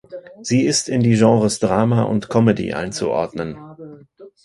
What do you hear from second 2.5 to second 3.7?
einzuordnen.